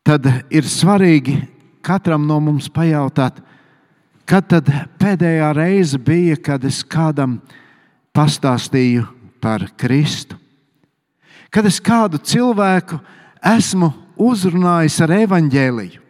tad 0.06 0.28
ir 0.46 0.68
svarīgi 0.70 1.34
katram 1.82 2.28
no 2.28 2.36
mums 2.38 2.68
pajautāt, 2.70 3.40
kad 4.30 4.46
tad 4.52 4.70
pēdējā 5.02 5.48
reize 5.58 5.98
bija, 5.98 6.36
kad 6.38 6.62
es 6.68 6.84
kādam 6.86 7.40
pastāstīju 8.14 9.08
par 9.42 9.66
Kristu. 9.74 10.38
Kad 11.50 11.66
es 11.66 11.80
kādu 11.82 12.22
cilvēku 12.22 13.00
esmu 13.42 13.90
uzrunājis 14.22 15.00
ar 15.02 15.16
evaņģēliju. 15.18 16.06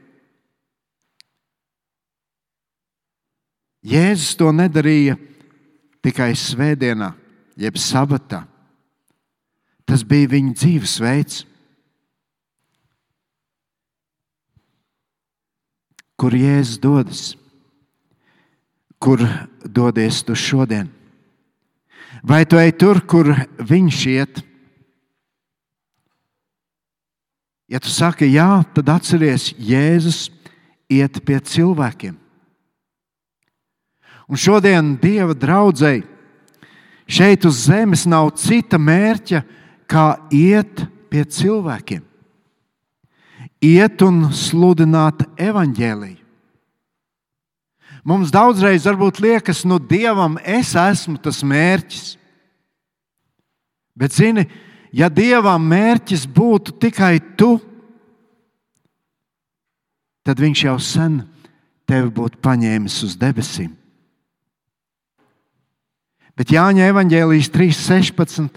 Jēzus 3.89 4.37
to 4.37 4.53
nedarīja 4.53 5.17
tikai 6.05 6.33
svētdienā, 6.37 7.13
jeb 7.61 7.79
sabatā. 7.81 8.45
Tas 9.89 10.05
bija 10.07 10.31
viņa 10.31 10.55
dzīvesveids. 10.55 11.43
Kur 16.21 16.37
Jēzus 16.37 16.79
dodas? 16.81 17.23
Kur 19.01 19.25
dodies 19.65 20.21
tu 20.23 20.37
šodien? 20.37 20.91
Vai 22.23 22.45
tu 22.45 22.61
ej 22.61 22.75
tur, 22.77 23.01
kur 23.09 23.33
viņš 23.57 24.01
iet? 24.13 24.43
Ja 27.71 27.81
tu 27.81 27.89
saki 27.89 28.29
jā, 28.29 28.61
tad 28.77 28.91
atceries, 28.93 29.55
Jēzus 29.57 30.29
iet 30.91 31.23
pie 31.25 31.39
cilvēkiem. 31.41 32.20
Un 34.31 34.39
šodien 34.39 34.95
Dieva 35.03 35.35
draudzēji 35.35 36.05
šeit 37.11 37.45
uz 37.49 37.65
zemes 37.67 38.07
nav 38.07 38.31
cita 38.39 38.79
mērķa, 38.79 39.43
kā 39.91 40.07
iet 40.31 40.85
pie 41.11 41.25
cilvēkiem, 41.27 42.05
iet 43.67 44.03
un 44.07 44.29
sludināt 44.31 45.25
evaņģēlīju. 45.35 46.21
Mums 48.07 48.31
daudzreiz 48.33 48.87
liekas, 48.87 49.65
nu, 49.67 49.79
Dievam 49.79 50.39
es 50.41 50.73
esmu 50.79 51.19
tas 51.19 51.43
mērķis. 51.43 52.15
Bet, 53.99 54.15
zini, 54.15 54.47
ja 54.95 55.11
Dievam 55.11 55.67
mērķis 55.69 56.25
būtu 56.31 56.79
tikai 56.81 57.19
tu, 57.37 57.59
tad 60.25 60.41
Viņš 60.41 60.65
jau 60.65 60.79
sen 60.79 61.21
tevi 61.85 62.09
būtu 62.15 62.39
paņēmis 62.39 63.03
uz 63.03 63.19
debesīm. 63.19 63.80
Bet 66.41 66.55
Jāņa 66.55 66.87
evanģēlijas 66.89 67.51
3.16. 67.53 68.55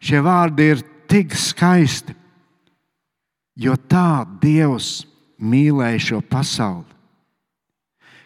Šie 0.00 0.20
vārdi 0.24 0.70
ir 0.72 0.78
tik 1.04 1.34
skaisti, 1.36 2.14
jo 3.60 3.74
tā 3.76 4.24
Dievs 4.40 5.02
mīlēja 5.36 6.00
šo 6.00 6.20
pasauli, 6.24 6.88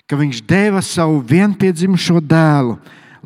ka 0.07 0.15
Viņš 0.21 0.45
deva 0.47 0.79
savu 0.79 1.19
vienpiedzimušo 1.27 2.23
dēlu, 2.23 2.77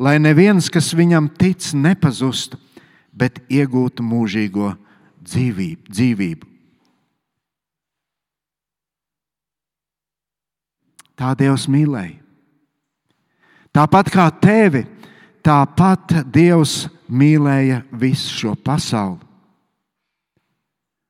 lai 0.01 0.17
neviens, 0.17 0.71
kas 0.73 0.89
viņam 0.97 1.29
tic, 1.37 1.69
nepazustu, 1.77 2.57
bet 3.13 3.43
iegūtu 3.53 4.01
mūžīgo 4.01 4.73
dzīvību. 5.21 5.93
dzīvību. 5.93 6.49
Tā 11.21 11.37
Dievs 11.37 11.69
mīlēja. 11.69 12.22
Tāpat 13.73 14.11
kā 14.13 14.27
tevi, 14.37 14.85
tāpat 15.41 16.19
Dievs 16.29 16.87
mīlēja 17.09 17.83
visu 17.97 18.35
šo 18.37 18.55
pasauli. 18.57 19.21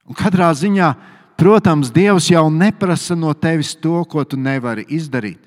Un 0.07 0.19
katrā 0.19 0.51
ziņā, 0.55 0.93
protams, 1.39 1.91
Dievs 1.95 2.29
jau 2.31 2.47
neprasa 2.51 3.17
no 3.19 3.33
tevis 3.35 3.75
to, 3.75 4.03
ko 4.07 4.23
tu 4.25 4.39
nevari 4.39 4.87
izdarīt. 4.95 5.41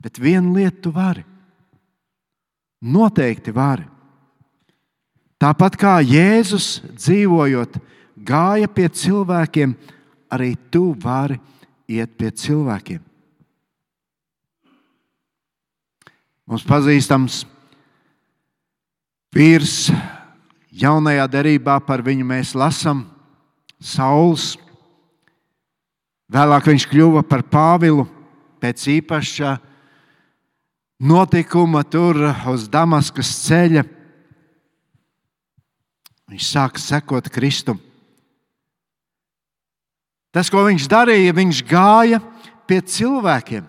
Bet 0.00 0.20
vienu 0.22 0.54
lietu 0.54 0.86
tu 0.86 0.92
vari. 0.94 1.24
Noteikti 2.86 3.52
vari. 3.52 3.84
Tāpat 5.40 5.76
kā 5.76 5.98
Jēzus 6.00 6.78
dzīvojot, 6.94 7.76
gāja 8.24 8.68
pie 8.72 8.86
cilvēkiem, 8.88 9.74
arī 10.32 10.54
tu 10.72 10.94
vari 11.02 11.36
iet 11.92 12.14
pie 12.16 12.30
cilvēkiem. 12.32 13.02
Mums 16.46 16.62
pazīstams 16.62 17.40
vīrs, 19.34 19.88
jaunajā 20.70 21.24
derībā 21.32 21.80
par 21.82 22.04
viņu 22.06 22.26
mēs 22.28 22.54
lasām 22.54 23.02
Sauls. 23.82 24.54
Vēlāk 26.30 26.70
viņš 26.70 26.86
kļuva 26.90 27.24
par 27.26 27.42
Pāvilu 27.50 28.06
pēc 28.62 28.86
īpaša 28.94 29.56
notikuma 31.02 31.82
tur 31.82 32.22
uz 32.54 32.70
Damaskas 32.70 33.34
ceļa. 33.44 33.84
Viņš 36.30 36.46
sāka 36.46 36.82
sekot 36.82 37.28
Kristum. 37.30 37.78
Tas, 40.34 40.50
ko 40.52 40.62
viņš 40.66 40.86
darīja, 40.90 41.34
viņš 41.34 41.62
gāja 41.66 42.22
pie 42.68 42.82
cilvēkiem. 42.82 43.66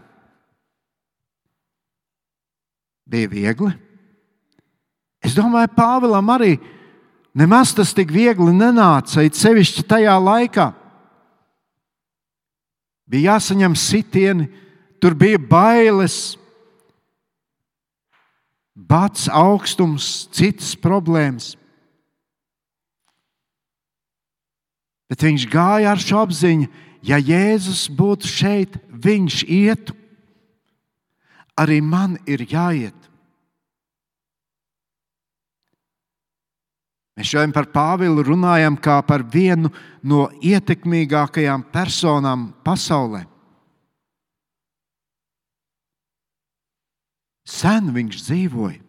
Bija 3.08 3.30
viegli. 3.32 3.72
Es 5.24 5.36
domāju, 5.36 5.72
Pāvēlam 5.76 6.34
arī 6.34 6.58
nemaz 7.38 7.74
tas 7.76 7.94
tik 7.96 8.12
viegli 8.14 8.52
nenāca, 8.56 9.24
it 9.26 9.38
sevišķi 9.38 9.86
tajā 9.88 10.16
laikā. 10.20 10.72
Bija 13.08 13.34
jāsaņem 13.34 13.78
sitieni, 13.80 14.50
tur 15.00 15.16
bija 15.16 15.40
bailes, 15.40 16.36
bats, 18.76 19.30
augstums, 19.32 20.28
citas 20.36 20.76
problēmas. 20.76 21.54
Bet 25.08 25.24
viņš 25.24 25.48
gāja 25.48 25.94
ar 25.94 26.02
šo 26.04 26.20
apziņu, 26.26 26.68
ja 27.08 27.20
Jēzus 27.22 27.88
būtu 27.96 28.28
šeit, 28.28 28.76
viņš 28.92 29.46
ietu. 29.48 29.96
Arī 31.58 31.82
man 31.82 32.18
ir 32.30 32.44
jāiet. 32.46 33.08
Mēs 37.18 37.32
šodien 37.32 37.54
par 37.54 37.66
Pāvilu 37.74 38.22
runājam 38.22 38.76
kā 38.78 39.00
par 39.02 39.24
vienu 39.26 39.72
no 40.06 40.28
ietekmīgākajām 40.38 41.64
personām 41.74 42.52
pasaulē. 42.62 43.24
Sen 47.48 47.90
viņš 47.96 48.20
dzīvoja, 48.22 48.84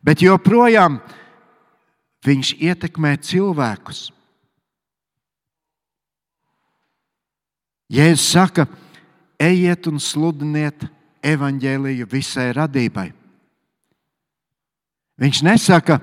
bet 0.00 0.22
joprojām 0.24 0.96
viņš 2.24 2.54
ietekmē 2.56 3.12
cilvēkus. 3.20 4.06
Jēzus 7.90 8.30
saka, 8.32 8.64
ejiet 9.36 9.90
un 9.90 9.98
sludiniet 10.00 10.86
evaņģēliju 11.22 12.08
visai 12.10 12.50
radībai. 12.56 13.10
Viņš 15.20 15.42
nesaka, 15.44 15.98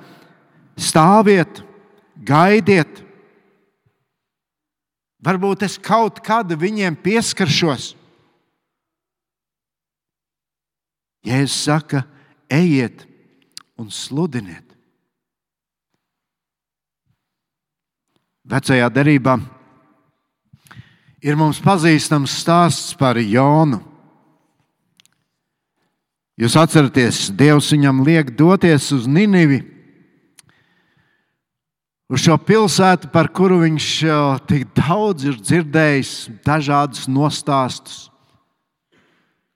stāviet, 0.78 1.64
gaidiet. 2.22 3.02
Varbūt 5.26 5.66
es 5.66 5.80
kaut 5.82 6.22
kad 6.24 6.52
viņiem 6.54 7.00
pieskaršos. 7.02 7.96
Jēzus 11.28 11.58
saka, 11.66 12.06
ejiet 12.48 13.04
un 13.76 13.90
sludiniet. 13.92 14.64
Vecajā 18.48 18.88
derībā 18.94 19.36
ir 21.20 21.36
mums 21.36 21.60
pazīstams 21.60 22.38
stāsts 22.40 22.94
par 22.96 23.20
Jonu. 23.20 23.82
Jūs 26.38 26.54
atceraties, 26.54 27.32
Dievs 27.34 27.72
viņam 27.74 28.04
liek 28.06 28.30
doties 28.38 28.92
uz 28.94 29.08
Ninivi, 29.10 29.64
uz 32.14 32.22
šo 32.22 32.36
pilsētu, 32.38 33.10
par 33.10 33.32
kuru 33.34 33.64
viņš 33.64 33.88
tik 34.46 34.68
daudz 34.78 35.26
ir 35.32 35.40
dzirdējis, 35.42 36.12
dažādus 36.46 37.08
nostāstus, 37.10 38.12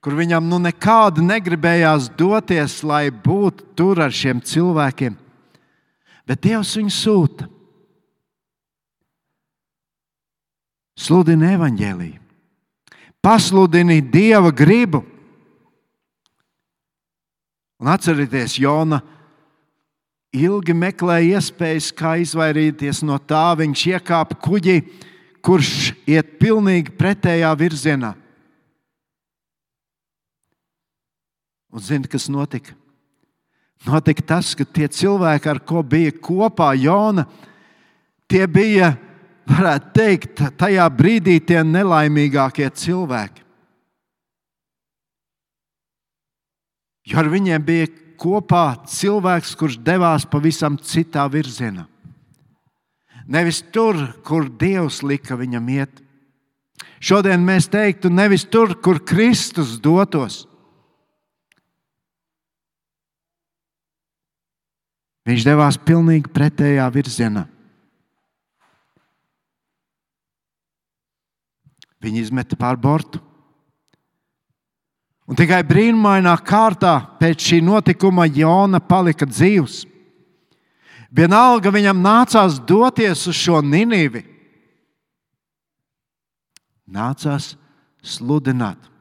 kur 0.02 0.18
viņam 0.18 0.50
nu 0.50 0.58
nekādi 0.64 1.22
negribējās 1.22 2.10
doties, 2.18 2.80
lai 2.82 3.12
būtu 3.14 3.76
tur 3.78 4.02
ar 4.02 4.10
šiem 4.10 4.42
cilvēkiem. 4.42 5.14
Bet 6.26 6.42
Dievs 6.42 6.74
viņu 6.80 6.98
sūta. 6.98 7.46
Sludini 10.98 11.54
evaņģēlīju, 11.54 12.18
pasludini 13.22 14.02
Dieva 14.02 14.50
gribu. 14.50 15.06
Un 17.82 17.90
atcerieties, 17.90 18.60
Jona 18.62 19.02
ilgi 20.32 20.74
meklēja 20.78 21.40
iespējas, 21.40 21.90
kā 21.98 22.16
izvairīties 22.22 23.02
no 23.08 23.18
tā. 23.18 23.52
Viņš 23.58 23.86
iekāpa 23.96 24.38
kuģī, 24.46 24.78
kurš 25.42 25.92
iet 26.06 26.38
pilnīgi 26.40 26.94
pretējā 26.98 27.50
virzienā. 27.58 28.14
Un 31.72 31.82
zini, 31.82 32.10
kas 32.12 32.30
notika? 32.30 32.76
Notika 33.88 34.28
tas, 34.36 34.54
ka 34.54 34.68
tie 34.68 34.86
cilvēki, 34.92 35.50
ar 35.50 35.62
ko 35.66 35.82
bija 35.82 36.14
kopā 36.14 36.76
Jona, 36.78 37.26
tie 38.30 38.44
bija 38.46 38.92
varētu 39.50 39.94
teikt, 39.96 40.44
tajā 40.60 40.86
brīdī 40.94 41.40
tie 41.42 41.64
nelaimīgākie 41.66 42.70
cilvēki. 42.78 43.41
Jo 47.08 47.22
ar 47.22 47.30
viņiem 47.32 47.64
bija 47.66 47.88
kopā 48.22 48.66
cilvēks, 48.86 49.56
kurš 49.58 49.80
devās 49.82 50.28
pavisam 50.30 50.78
citā 50.78 51.26
virzienā. 51.32 51.88
Nevis 53.32 53.62
tur, 53.74 53.98
kur 54.26 54.50
Dievs 54.50 55.02
lika 55.06 55.38
viņam 55.40 55.70
iet. 55.72 56.02
Šodien 57.02 57.42
mēs 57.46 57.70
teiktu, 57.72 58.12
nevis 58.14 58.44
tur, 58.46 58.76
kur 58.78 59.00
Kristus 59.02 59.78
dotos. 59.82 60.44
Viņš 65.26 65.46
devās 65.46 65.78
pilnīgi 65.78 66.30
pretējā 66.34 66.86
virzienā. 66.94 67.46
Viņi 72.02 72.24
izmeta 72.26 72.58
pār 72.58 72.80
bortu. 72.82 73.22
Un 75.32 75.38
tikai 75.40 75.62
brīnumainā 75.64 76.34
kārtā 76.44 76.98
pēc 77.16 77.46
šī 77.48 77.62
notikuma 77.64 78.26
Jona 78.28 78.82
palika 78.84 79.24
dzīvs. 79.24 79.86
Vienalga 81.08 81.72
viņam 81.72 82.04
nācās 82.04 82.58
doties 82.68 83.24
uz 83.32 83.40
šo 83.40 83.62
Nīnīvi. 83.64 84.26
Nācās 86.92 87.54
sludināt. 88.04 88.92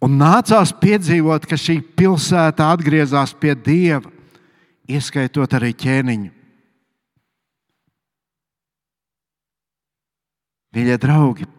Un 0.00 0.14
nācās 0.16 0.70
piedzīvot, 0.78 1.44
ka 1.50 1.58
šī 1.58 1.80
pilsēta 1.98 2.70
atgriezās 2.70 3.34
pie 3.34 3.56
dieva, 3.58 4.14
ieskaitot 4.88 5.58
arī 5.58 5.74
ķēniņu. 5.74 6.30
Mīļie 10.70 10.96
draugi, 11.02 11.50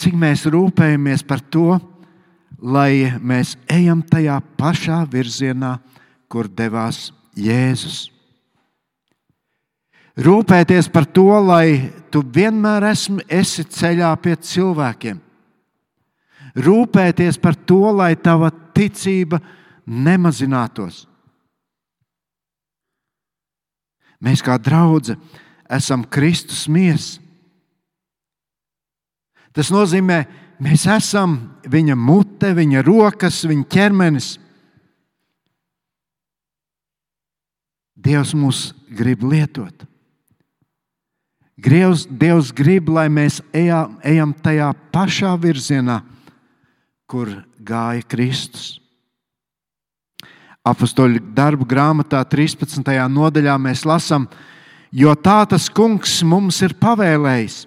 cik 0.00 0.16
mēs 0.16 0.46
rūpējamies 0.48 1.24
par 1.28 1.42
to, 1.52 1.76
lai 2.60 3.12
mēs 3.20 3.56
ejam 3.70 4.02
tajā 4.04 4.38
pašā 4.58 5.02
virzienā, 5.10 5.76
kur 6.30 6.48
devās 6.48 7.10
Jēzus. 7.36 8.08
Rūpēties 10.20 10.90
par 10.92 11.06
to, 11.08 11.28
lai 11.44 11.90
tu 12.12 12.20
vienmēr 12.22 12.90
esi 12.90 13.64
ceļā 13.64 14.10
pie 14.20 14.34
cilvēkiem. 14.36 15.20
Rūpēties 16.60 17.38
par 17.40 17.54
to, 17.54 17.80
lai 17.94 18.12
tava 18.18 18.50
ticība 18.74 19.38
nemazinātos. 19.86 21.06
Mēs 24.20 24.42
kā 24.44 24.58
draugi 24.60 25.16
esam 25.70 26.02
Kristus 26.04 26.66
miesas. 26.68 27.20
Tas 29.56 29.72
nozīmē, 29.74 30.22
mēs 30.62 30.86
esam 30.90 31.38
viņa 31.66 31.96
mute, 31.98 32.52
viņa 32.54 32.84
rokas, 32.86 33.42
viņa 33.48 33.66
ķermenis. 33.70 34.32
Dievs 38.00 38.32
mūs 38.38 38.70
grib 38.96 39.24
lietot. 39.26 39.86
Dievs, 41.60 42.06
Dievs 42.08 42.54
grib, 42.56 42.88
lai 42.88 43.08
mēs 43.12 43.40
ejam, 43.52 43.98
ejam 44.06 44.32
tajā 44.32 44.70
pašā 44.94 45.34
virzienā, 45.36 45.98
kur 47.10 47.28
gāja 47.58 48.06
Kristus. 48.08 48.78
Apostoļu 50.64 51.20
darbu 51.36 51.66
grāmatā 51.68 52.22
13. 52.24 52.84
nodaļā 53.12 53.56
mēs 53.60 53.84
lasām, 53.88 54.26
jo 54.92 55.12
tā 55.16 55.42
tas 55.48 55.68
kungs 55.72 56.20
mums 56.24 56.60
ir 56.64 56.76
pavēlējis. 56.80 57.66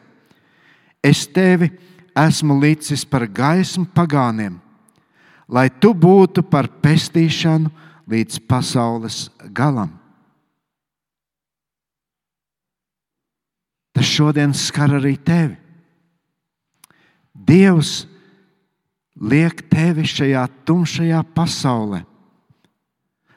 Es 1.03 1.25
tevi 1.27 1.67
esmu 2.15 2.55
licis 2.61 3.03
par 3.05 3.25
gaismu 3.27 3.85
pagāniem, 3.91 4.55
lai 5.51 5.67
tu 5.69 5.91
būtu 5.91 6.45
par 6.47 6.69
pestīšanu 6.81 7.71
līdz 8.07 8.39
pasaules 8.47 9.27
galam. 9.51 9.91
Tas 13.93 14.09
šodien 14.09 14.55
skar 14.57 14.95
arī 14.97 15.13
tevi. 15.21 15.59
Dievs 17.33 18.05
liek 19.19 19.61
tevi 19.69 20.05
šajā 20.07 20.47
tumšajā 20.65 21.19
pasaulē, 21.35 22.01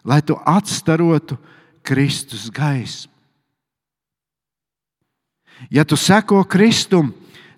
lai 0.07 0.21
tu 0.23 0.39
atstarotu 0.47 1.37
Kristus 1.85 2.49
gaismu. 2.53 3.13
Ja 5.73 5.85
tu 5.89 5.97
seko 5.97 6.43
Kristum, 6.45 7.15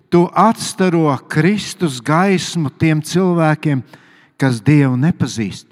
tu 0.09 0.25
atstaro 0.33 1.11
Kristus 1.29 1.99
gaismu 2.01 2.69
tiem 2.69 3.01
cilvēkiem, 3.01 3.83
kas 4.39 4.61
Dievu 4.61 4.97
nepazīst. 4.97 5.67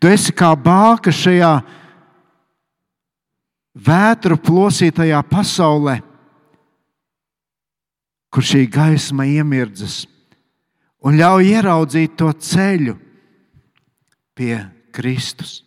Tu 0.00 0.08
esi 0.08 0.32
kā 0.32 0.52
bāka 0.56 1.12
šajā 1.12 1.52
vētru 3.74 4.38
plosītajā 4.40 5.20
pasaulē, 5.28 5.98
kur 8.30 8.46
šī 8.46 8.64
gaisma 8.70 9.26
iemirdzas 9.26 10.04
un 11.02 11.16
ļauj 11.18 11.48
ieraudzīt 11.56 12.14
to 12.20 12.30
ceļu 12.30 12.94
pie 14.36 14.54
Kristus. 14.94 15.60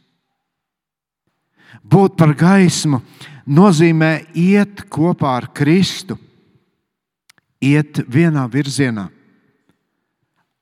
Būt 1.84 2.16
par 2.16 2.32
gaismu 2.38 3.02
nozīmē 3.50 4.12
iet 4.40 4.86
kopā 4.94 5.34
ar 5.42 5.50
Kristu, 5.56 6.16
iet 7.64 8.02
vienā 8.12 8.44
virzienā, 8.52 9.08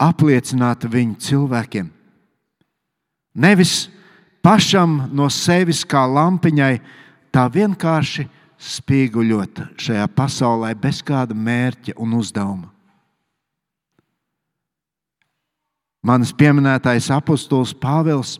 apliecināt 0.02 0.86
viņu 0.90 1.18
cilvēkiem. 1.22 1.90
Nevis 3.34 3.90
pašam 4.44 5.08
no 5.14 5.30
sevis 5.32 5.84
kā 5.88 6.04
lampiņai, 6.06 6.76
tā 7.32 7.48
vienkārši 7.48 8.28
spīguļot 8.62 9.64
šajā 9.82 10.06
pasaulē 10.14 10.74
bez 10.78 11.02
kāda 11.06 11.38
mērķa 11.38 11.96
un 12.02 12.18
uzdevuma. 12.20 12.70
Manis 16.02 16.32
pieminētais 16.34 17.12
apustulis 17.14 17.76
Pāvils 17.78 18.40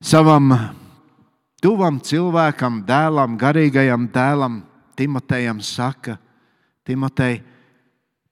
savam 0.00 0.54
tuvam 1.60 1.98
cilvēkam, 2.00 2.80
dēlam, 2.88 3.36
garīgajam 3.40 4.08
dēlam, 4.12 4.62
Timotejam 4.96 5.60
saka, 5.64 6.16
Timotej, 6.90 7.38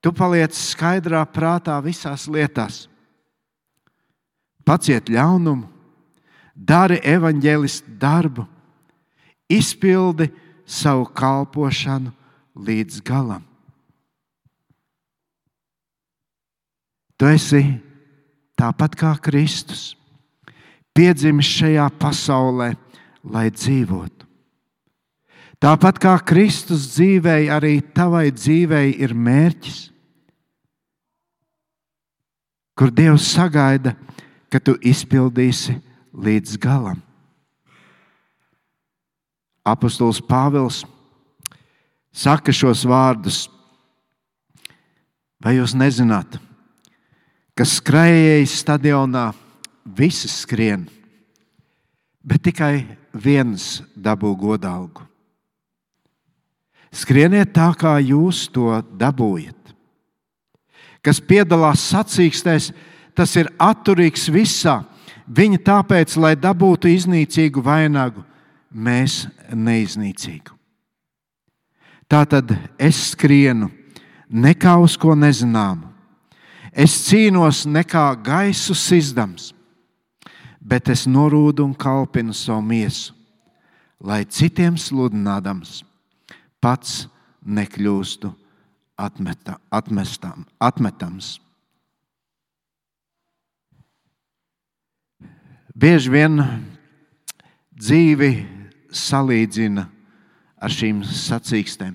tu 0.02 0.10
paliec 0.10 0.56
skaidrā 0.58 1.22
prātā 1.30 1.78
visās 1.84 2.26
lietās. 2.26 2.86
Paciet 4.66 5.08
ļaunumu, 5.08 5.68
dari 6.58 6.98
evaņģēlistu 7.06 7.94
darbu, 8.02 8.44
izpildi 9.48 10.28
savu 10.66 11.06
kalpošanu 11.14 12.10
līdz 12.58 13.00
galam. 13.06 13.44
Tu 17.18 17.30
esi 17.30 17.62
tāpat 18.58 18.94
kā 18.98 19.14
Kristus, 19.22 19.94
piedzimis 20.94 21.46
šajā 21.46 21.86
pasaulē, 21.98 22.72
lai 23.22 23.48
dzīvotu. 23.54 24.17
Tāpat 25.58 25.96
kā 25.98 26.12
Kristus 26.22 26.86
dzīvēja, 26.92 27.56
arī 27.56 27.80
tavai 27.82 28.28
dzīvei 28.30 28.92
ir 29.02 29.10
mērķis, 29.10 29.78
kur 32.78 32.92
Dievs 32.94 33.26
sagaida, 33.34 33.96
ka 34.48 34.60
tu 34.62 34.76
izpildīsi 34.86 35.74
līdz 36.14 36.54
galam. 36.62 37.02
Apostols 39.66 40.22
Pāvils 40.24 40.84
saka 42.14 42.54
šos 42.54 42.86
vārdus. 42.88 43.48
Vai 45.42 45.58
jūs 45.58 45.74
nezināt, 45.78 46.38
ka 47.54 47.66
skrejēji 47.66 48.46
stadionā 48.50 49.28
visi 49.98 50.30
skrien, 50.30 50.86
bet 52.22 52.46
tikai 52.46 52.86
viens 53.14 53.76
dabū 53.94 54.32
godalgu? 54.38 55.06
Skrieniet 56.94 57.52
tā, 57.52 57.68
kā 57.76 57.98
jūs 58.00 58.46
to 58.52 58.70
dabūjat. 58.98 59.56
Kas 61.04 61.20
piedalās 61.20 61.84
sacīkstēs, 61.92 62.72
tas 63.14 63.34
ir 63.36 63.50
atturīgs 63.60 64.28
visā. 64.32 64.82
Viņa 65.28 65.60
tāpēc, 65.64 66.16
lai 66.16 66.34
dabūtu 66.40 66.88
iznīcīgu 66.88 67.62
vainagu, 67.64 68.24
mēs 68.72 69.26
neiznīcīgu. 69.52 70.56
Tā 72.08 72.22
tad 72.24 72.54
es 72.80 73.10
skrienu 73.12 73.68
nekā 74.28 74.78
uz 74.80 74.96
ko 74.96 75.12
nezināmu. 75.12 75.84
Es 76.72 76.94
cīnos 77.08 77.64
nekā 77.68 78.06
gaisu 78.24 78.76
sizdams, 78.76 79.52
bet 80.60 80.88
es 80.92 81.06
norūdu 81.08 81.64
un 81.64 81.74
kalpinu 81.74 82.32
savu 82.36 82.62
miesu, 82.64 83.12
lai 84.00 84.22
citiem 84.24 84.76
sludinādams, 84.78 85.82
pats 86.60 87.06
nekļūstu 87.46 88.30
atmeta, 88.98 89.58
atmestam, 89.70 90.46
atmetams. 90.60 91.36
Bieži 95.78 96.10
vien 96.10 96.40
dzīvi 97.78 98.32
salīdzina 98.90 99.86
ar 100.58 100.74
šīm 100.74 101.04
sacīkstēm. 101.06 101.94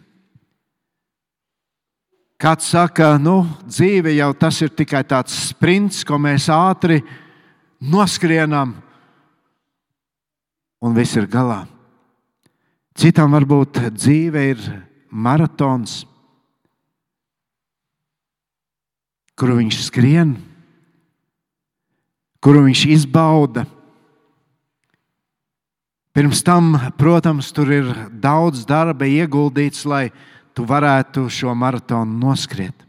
Kāds 2.40 2.68
saka, 2.74 3.14
nu, 3.20 3.44
dzīve 3.68 4.16
jau 4.18 4.32
tas 4.36 4.58
ir 4.64 4.72
tikai 4.76 5.04
tāds 5.08 5.36
sprints, 5.50 6.02
ko 6.04 6.18
mēs 6.20 6.50
ātri 6.52 7.00
noskrienam, 7.80 8.74
un 10.84 10.96
viss 10.96 11.16
ir 11.20 11.28
galā. 11.32 11.62
Citam 12.94 13.34
varbūt 13.34 13.80
dzīve 13.98 14.44
ir 14.54 14.66
maratons, 15.10 16.04
kuru 19.34 19.58
viņš 19.62 19.80
skrien, 19.88 20.36
kuru 22.44 22.68
viņš 22.68 22.86
izbauda 22.94 23.66
Pirms 26.14 26.44
tam, 26.46 26.76
protams, 26.94 27.50
tur 27.50 27.72
ir 27.74 27.88
daudz 28.22 28.68
darba 28.70 29.08
ieguldīts, 29.10 29.82
lai 29.90 30.12
tu 30.54 30.62
varētu 30.70 31.26
šo 31.26 31.56
maratonu 31.58 32.20
noskriet. 32.22 32.86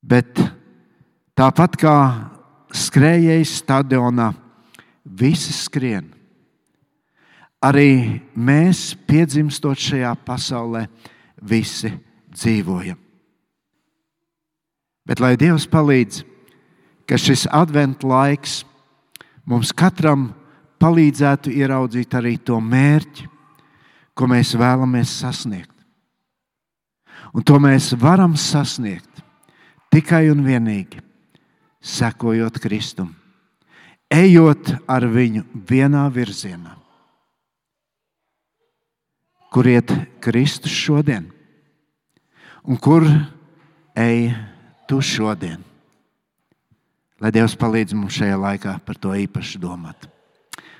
Bet 0.00 0.40
tāpat 1.36 1.76
kā 1.76 1.96
skrejējis 2.72 3.58
stadionā, 3.60 4.30
visi 5.04 5.52
skrien. 5.52 6.08
Arī 7.64 8.20
mēs, 8.38 8.92
piedzimstot 9.08 9.78
šajā 9.82 10.12
pasaulē, 10.26 10.84
visi 11.42 11.90
dzīvojam. 12.30 12.98
Bet 15.08 15.22
lai 15.24 15.34
Dievs 15.40 15.66
palīdz, 15.70 16.22
ka 17.08 17.16
šis 17.18 17.46
adventu 17.50 18.10
laiks 18.10 18.60
mums 19.48 19.72
katram 19.72 20.28
palīdzētu 20.78 21.50
ieraudzīt 21.56 22.14
arī 22.14 22.36
to 22.38 22.60
mērķi, 22.60 23.26
ko 24.14 24.28
mēs 24.30 24.54
vēlamies 24.58 25.18
sasniegt. 25.22 25.74
Un 27.34 27.42
to 27.42 27.58
mēs 27.60 27.92
varam 27.98 28.36
sasniegt 28.38 29.22
tikai 29.92 30.28
un 30.30 30.44
vienīgi 30.46 31.00
sekojot 31.82 32.58
Kristum, 32.62 33.10
ejot 34.10 34.74
ar 34.86 35.06
viņu 35.08 35.44
vienā 35.68 36.06
virzienā. 36.12 36.76
Kur 39.52 39.68
iet 39.68 39.92
Kristus 40.24 40.74
šodien 40.74 41.28
un 42.68 42.76
kur 42.76 43.06
ej 43.96 44.32
tu 44.88 45.00
šodien. 45.00 45.62
Lai 47.18 47.32
Dievs 47.34 47.56
palīdz 47.58 47.96
mums 47.98 48.14
šajā 48.14 48.36
laikā 48.38 48.78
par 48.86 48.98
to 49.00 49.10
īpaši 49.10 49.58
domāt. 49.58 50.06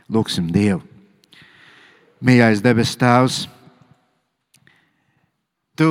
Lūksim 0.08 0.52
Dievu. 0.54 0.84
Mīļais 2.22 2.62
debes 2.62 2.94
Tēvs, 2.98 3.46
Tu 5.78 5.86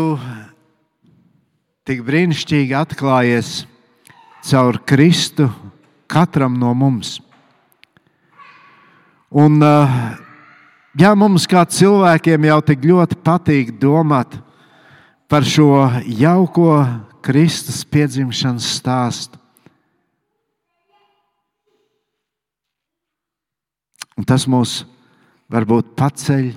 tik 1.88 2.02
brīnišķīgi 2.04 2.74
atklājies 2.76 3.62
caur 4.44 4.82
Kristu 4.84 5.46
katram 6.12 6.58
no 6.60 6.74
mums. 6.76 7.22
Un, 9.32 9.64
ja 11.00 11.14
mums 11.16 11.48
kā 11.50 11.64
cilvēkiem 11.66 12.48
jau 12.50 12.62
tik 12.66 12.86
ļoti 12.86 13.20
patīk 13.24 13.76
domāt 13.82 14.40
par 15.28 15.46
šo 15.46 15.88
jauko 16.06 16.80
Kristus 17.26 17.84
piedzimšanas 17.86 18.70
stāstu, 18.78 19.38
Un 24.18 24.26
tas 24.26 24.48
mūs 24.50 24.82
varbūt 25.54 25.94
paceļ, 25.98 26.50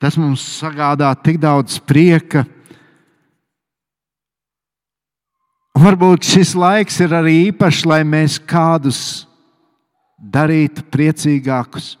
tas 0.00 0.16
mums 0.16 0.40
sagādā 0.56 1.10
tik 1.20 1.36
daudz 1.42 1.76
prieka. 1.84 2.46
Varbūt 5.76 6.24
šis 6.32 6.54
laiks 6.56 6.96
ir 7.04 7.12
arī 7.16 7.36
īpašs, 7.50 7.84
lai 7.88 8.00
mēs 8.04 8.38
kādus 8.40 9.02
darītu 10.20 10.84
priecīgākus 10.92 11.94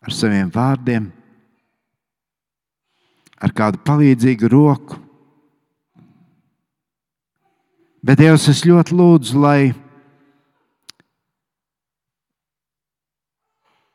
ar 0.00 0.14
saviem 0.16 0.48
vārdiem, 0.52 1.10
ar 3.40 3.52
kādu 3.56 3.80
palīdzīgu 3.84 4.48
roku. 4.52 4.96
Bet 8.00 8.20
Dievs, 8.22 8.48
es 8.48 8.64
ļoti 8.64 8.96
lūdzu, 8.96 9.36
lai 9.36 9.74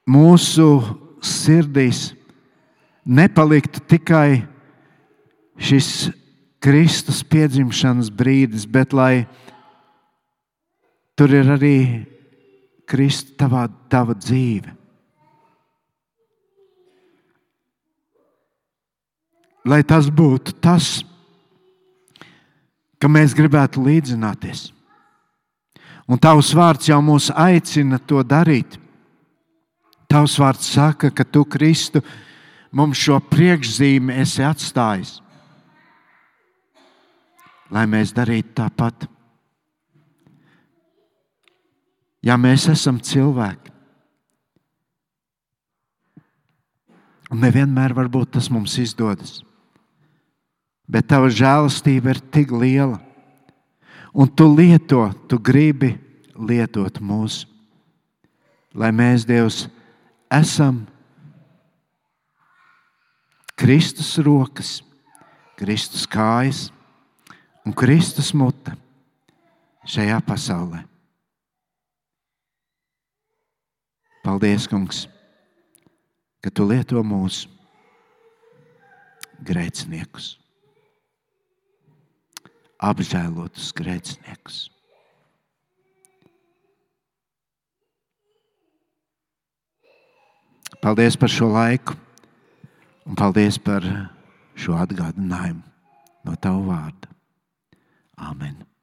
mūsu 0.05 0.69
sirdīs 1.25 2.11
nepaliktu 3.05 3.81
tikai 3.89 4.45
šis 5.57 5.89
Kristus 6.61 7.23
piedzimšanas 7.25 8.13
brīdis, 8.13 8.69
bet 8.69 8.93
lai 8.93 9.25
tur 11.17 11.33
ir 11.33 11.49
arī 11.57 11.77
Kristus 12.85 13.33
tavā, 13.41 13.65
tava 13.89 14.13
dzīve. 14.13 14.84
Lai 19.65 19.81
tas 19.83 20.07
būtu 20.13 20.53
tas, 20.61 20.99
ka 23.01 23.09
mēs 23.09 23.33
gribētu 23.37 23.81
līdzināties. 23.85 24.69
Un 26.05 26.21
tavs 26.21 26.51
vārds 26.53 26.89
jau 26.89 26.99
mūs 27.01 27.31
aicina 27.33 27.97
to 27.97 28.21
darīt. 28.21 28.77
Tavs 30.05 30.37
vārds 30.37 30.69
saka, 30.69 31.09
ka 31.09 31.25
tu, 31.25 31.41
Kristu, 31.49 32.03
mums 32.75 32.99
šo 33.01 33.17
priekšzīmi 33.31 34.13
esi 34.21 34.45
atstājis, 34.45 35.17
lai 37.73 37.85
mēs 37.89 38.13
darītu 38.13 38.53
tāpat. 38.61 39.07
Ja 42.25 42.37
mēs 42.41 42.67
esam 42.69 43.01
cilvēki, 43.01 43.73
un 47.33 47.41
nevienmēr 47.41 47.93
tas 48.33 48.49
mums 48.53 48.77
izdodas, 48.81 49.41
bet 50.87 51.07
tava 51.09 51.29
žēlastība 51.33 52.13
ir 52.13 52.21
tik 52.33 52.53
liela, 52.53 52.99
un 54.13 54.29
tu 54.29 54.47
lieto, 54.53 55.07
tu 55.27 55.39
gribi 55.39 55.95
lietot 56.35 56.99
mūsu, 57.01 57.47
lai 58.75 58.91
mēs 58.95 59.25
Dievs 59.27 59.65
esam 60.31 60.83
Kristus 63.55 64.17
rokas, 64.19 64.81
Kristus 65.55 66.03
kājas 66.11 66.67
un 67.65 67.73
Kristus 67.73 68.33
mute 68.35 68.75
šajā 69.87 70.19
pasaulē. 70.27 70.83
Paldies, 74.25 74.65
Kungs, 74.65 75.03
ka 76.41 76.49
Tu 76.49 76.65
lieto 76.65 77.01
mūsu 77.05 77.45
grēciniekus, 79.45 80.35
apžēlotus 82.89 83.71
grēciniekus. 83.77 84.65
Paldies 90.85 91.17
par 91.17 91.31
šo 91.33 91.49
laiku 91.49 91.95
un 93.09 93.17
paldies 93.17 93.57
par 93.57 93.85
šo 94.59 94.77
atgādinājumu 94.77 95.63
no 96.25 96.37
Tava 96.41 96.61
vārda. 96.67 97.09
Āmen! 98.21 98.74